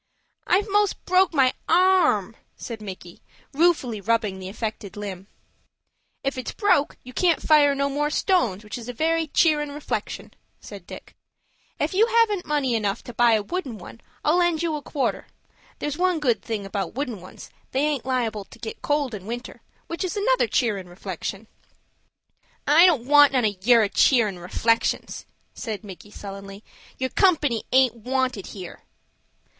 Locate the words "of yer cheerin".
23.45-24.39